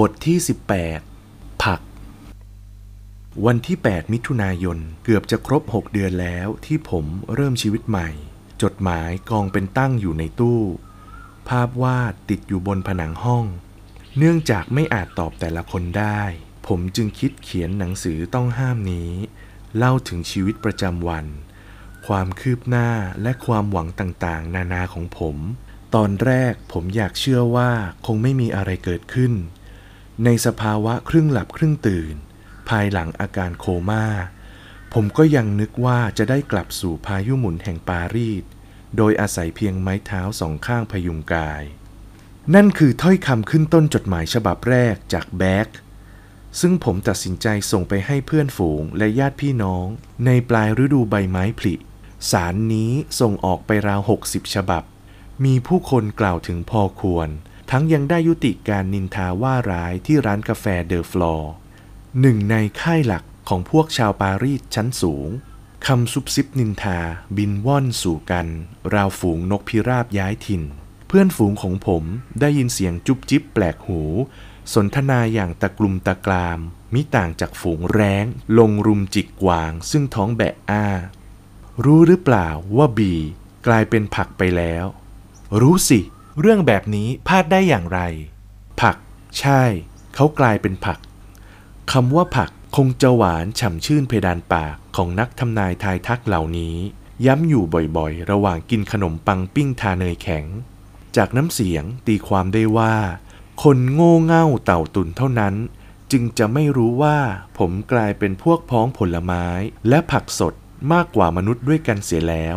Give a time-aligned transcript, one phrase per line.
[0.00, 0.38] บทที่
[1.00, 1.80] 18 ผัก
[3.46, 7.04] วันที่ 8 มิถุนายนเกือบจะครบ 6 เดือนแล้วที่ผม
[7.34, 8.08] เริ่มชีวิตใหม่
[8.62, 10.62] จดหมายกองเป็นตั้งอยู่ในตู้
[11.48, 13.44] ภาพวาดติดอยู่บนผนังห้อง
[14.18, 16.20] เนื่องจากไม่อาจตอบแต่ละคนได้
[16.66, 19.10] ผมจึงคิดเขียนหนังสือต้องห้ามนี้
[19.76, 21.26] เล่าถึงชีวิตประจำวัน
[22.06, 22.90] ความคืบหน้า
[23.22, 25.36] และความหวังต่างๆ นานาของผม
[25.94, 27.70] ตอนแรกผมอยากเชื่อว่า
[28.06, 29.34] คงไม่มีอะไรเกิดขึ้น
[30.24, 32.14] ในสภาวะครึ่งหลับครึ่งตื่น
[32.68, 34.06] ภายหลังอาการโคมา่า
[34.94, 38.44] ผมก็ยังนึกว่าจะได้กลับสู่พายุหมุนแห่งปารีส
[38.96, 41.62] โดยอาศัยเพียงไม้เท้าสองข้างพยุงกาย
[42.54, 45.68] นั่นคือถ้อยคำขึ้นต้นจดหมายฉบับแรกจากแบ็ก
[46.60, 49.86] ซึ่งผมตัดสินใจส่งไปให้เพื่อนฝูงและญาติพี่น้อง
[50.26, 51.74] ในปลายฤดูใบไม้ผลิ
[52.30, 54.82] สารนี้ส่งออกไปราว 60 ฉบับ
[55.44, 57.28] มีผู้คนกล่าวถึงพอควร
[57.70, 61.52] ทั้งยังได้ยุติการนินทาว่าร้ายที่ร้านกาแฟเดอฟลอร์
[62.20, 65.28] หนึ่งในค่ายหลักของพวกชาวปารีสชั้นสูง
[65.86, 66.98] คำซุบซิบนินทา
[67.36, 68.46] บินว่อนสู่กัน
[68.94, 70.62] ราวฝูงนกพิราบย้ายถิ่น
[71.06, 72.04] เพื่อนฝูงของผม
[72.40, 74.02] ได้ยินเสียงจุบจิบแปลกหู
[74.74, 76.58] สนทนาอย่างตะกรุมตะกราม
[76.94, 78.24] มิต่างจากฝูงแร้ง
[78.58, 80.86] ลงรุมจิกกวาง ซึ่งท้องแบะอ้า
[81.84, 83.14] รู้หรือเปล่าว่าบี
[83.66, 84.84] กลายเป็นผักไปแล้ว
[85.60, 86.00] รู้สิ
[86.40, 88.00] เรื่องแบบนี้พลาดได้อย่างไร
[88.80, 88.96] ผัก
[89.38, 89.62] ใช่
[90.14, 90.98] เขากลายเป็นผัก
[91.92, 96.76] คำว่าผักคงจะหวานฉ่ำชื่นเพดานปากของนักทำนายทายทักเหล่านี้
[97.26, 97.64] ย้ำอยู่
[97.96, 100.44] บ่อยๆ ระหว่างกินขนมปังปิ้งทาเนยแข็ง
[101.16, 102.94] จากน้ำเสียงตีความได้ว่า
[103.62, 105.54] คนโง่เง่าเต่าตุนเท่านั้น
[106.12, 107.18] จึงจะไม่รู้ว่า
[107.58, 109.44] ผมกลายเป็นพวกพ้องผลไม้
[109.88, 110.54] และผักสด
[110.92, 112.56] มากกว่ามนุษย์ด้วยกันเสียแล้ว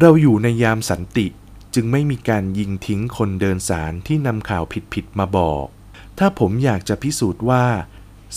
[0.00, 1.26] เราอยู่ในยามสันติ
[1.74, 5.66] จึงไม่มีการยิงทิ้งคนเดินสารที่นำข่าวผิดๆมาบอก
[6.18, 7.64] ถ้าผมอยากจะพิสูจน์ว่า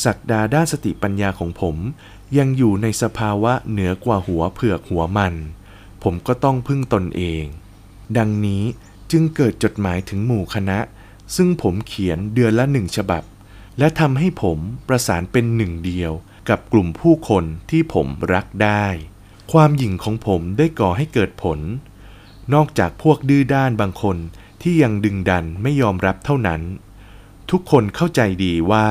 [0.04, 1.76] ศักดาด้านสติปัญญาของผม
[2.38, 5.34] ยังอยู่ในสภาวะเหนือกว่าหัวเผือกหัวมัน
[6.04, 7.44] ผมก็ต้องพึ่งตนเอง
[8.18, 8.64] ดังนี้
[9.12, 10.80] จึงเกิดจดหมายถึงหมู่คณะ
[11.36, 13.24] ซึ่งผมเขียนเดือนละหนึ่งฉบับ
[13.80, 14.58] และทำให้ผม
[14.88, 16.12] ประสานเป็นหนึ่งเดียว
[16.50, 18.86] กับกลุ่มผู้คนที่ผมรักได้
[19.52, 21.60] ความหยิ่งของผมได้ก่อให้เกิดผล
[22.54, 24.18] นอกจากพวกดื้อด้านบางคน
[24.62, 26.62] ที่ยังดึงดันไม่ยอมรับเท่านั้น
[27.52, 28.88] ทุกคนเข้าใจดีว่า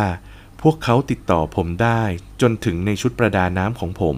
[0.62, 2.02] พวกเขาติดต่อผมได้
[2.40, 4.16] จนถึงในชุดประดาน้ำของผม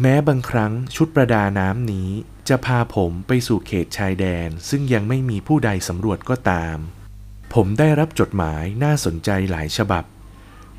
[0.00, 2.10] แม้บางครั้งชุดประดาน้ำนี้
[2.48, 6.76] จะพาผมไปสู่เขตชายแดน ซึ่งยังไม่มีผู้ใดสำรวจก็ตาม
[7.54, 10.04] ผมได้รับจดหมายน่าสนใจหลายฉบับ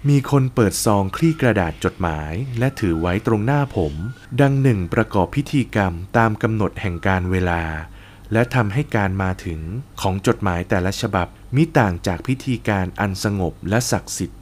[0.07, 3.93] มีคนเปิดซองคลี่กระดาษจดหมาย และถือไว้ตรงหน้าผม
[4.41, 7.63] ดังหนึ่งประกอบพิธีกรรมตามกำหนดแห่งการเวลา
[8.33, 9.59] และทำให้การมาถึง
[10.01, 14.39] ของจดหมายแต่ละฉบับมิต่างจากพิธีการอันสงบและศักดิ์สิทธิ์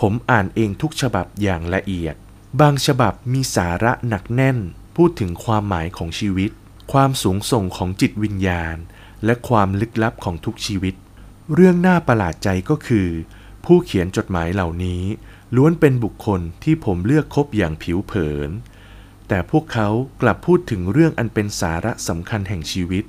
[0.00, 2.14] ผมอ่านเองทุกฉบับอย่างละเอียด
[2.60, 4.58] บางฉบับมีสาระหนักแน่น
[4.96, 6.50] พูดถึงความหมายของชีวิต
[6.92, 8.76] ความสูงส่งของจิตวิญญาณ
[9.24, 10.94] และความลึกลับของทุกชีวิต
[11.54, 13.08] เรื่องน่าประหลาดใจก็คือ
[13.64, 15.02] ผู้เขียนจดหมายเหล่านี้
[15.56, 18.50] ล้วนเป็นบุคคลที่ผมเลือกคบอย่างผิวเผิน
[19.28, 19.88] แต่พวกเขา
[20.22, 23.04] กลับพูดถึงเรื่องอันเป็นสาระสำคัญแห่งชีวิต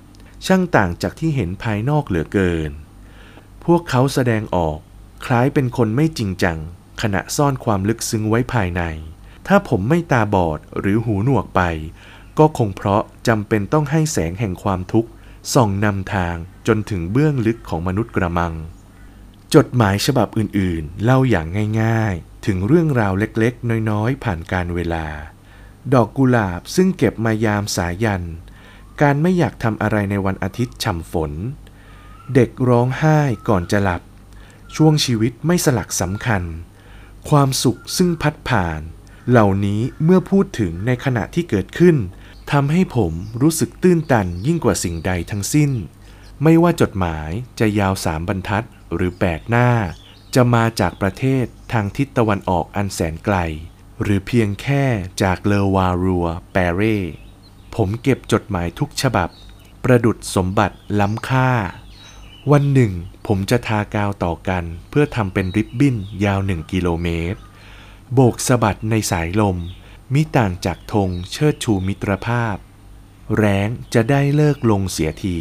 [0.45, 2.71] ช่างต่างจากที่เห็นภายนอกเหลือเกิน
[3.65, 4.79] พวกเขาแสดงออก
[5.25, 6.57] คล้ายเป็นคนไม่จริงจัง
[7.01, 8.83] ขณะซ่อนความลึกซึ้งไว้ภายใน
[9.47, 11.61] ถ้าผมไม่ตาบอดหรือหูหนวกไป
[12.39, 15.09] ก็คงเพราะจำเป็นต้องให้แสงแห่งความทุกข์
[15.53, 16.35] ส่องนำทาง
[16.67, 18.53] จนถึงเบื้องลึกของมนุษย์กระมัง
[19.57, 21.47] จดหมายฉบับอื่นๆ เล่าอย่าง
[21.81, 25.07] ง่ายๆ ถึงเรื่องราวเล็กๆ น้อยๆ ผ่านการเวลา
[25.93, 28.23] ดอกกุหลาบซึ่งเก็บมายามสายัน
[29.01, 31.31] การไม่อยากทำอะไรในวันอาทิตย์ฉ่ำฝน
[32.33, 33.19] เด็กร้องไห้
[33.49, 34.01] ก่อนจะหลับ
[34.75, 36.43] ช่วงชีวิตไม่สลักสำคัญ
[37.29, 38.81] ความสุขซึ่งพัดผ่าน
[39.29, 41.95] เหล่านี้เมื่อพูดถึงในขณะที่เกิดขึ้น
[42.51, 45.71] ทำให้ผมรู้สึกตื้นตันยิ่งกว่าสิ่งใดทั้งสิ้น
[46.43, 48.65] ไม่ว่าจดหมายจะยาวสามบรรทัด
[48.95, 49.69] หรือแปดหน้า
[50.35, 53.37] จะมาจากประเทศทางทิศตะวันออกอันแสนไกล
[54.01, 54.83] หรือเพียงแค่
[55.21, 56.97] จากเลวารัว แปเร่
[57.75, 59.29] ผมเก็บจดหมายทุกฉบับ
[59.83, 61.49] ประดุดสมบัติล้ำค่า
[62.51, 62.91] วันหนึ่ง
[63.27, 65.95] ผมจะทากาวต่อกันเพื่อทำเป็นริบบิ้น
[66.25, 67.39] ยาวหนึ่งกิโลเมตร
[68.13, 69.57] โบกสะบัดในสายลม
[70.13, 72.55] มิต่างจากธงเชิดชูมิตรภาพ
[73.37, 75.37] แรงจะได้เลิกลงเสียที